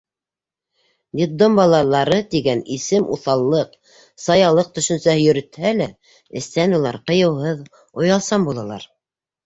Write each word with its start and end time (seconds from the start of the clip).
«Детдом 1.19 1.59
балалары» 1.59 2.17
тигән 2.31 2.63
исем 2.77 3.05
уҫаллыҡ, 3.17 3.77
саялыҡ 4.25 4.75
төшөнсәһе 4.81 5.23
йөрөтһә 5.29 5.77
лә, 5.83 5.91
эстән 6.43 6.79
улар 6.83 7.03
ҡыйыуһыҙ, 7.13 7.65
оялсан 8.05 8.53
булалар. 8.53 8.95